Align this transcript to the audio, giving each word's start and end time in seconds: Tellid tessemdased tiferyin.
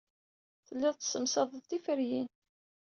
Tellid 0.65 0.95
tessemdased 0.97 1.63
tiferyin. 1.69 2.27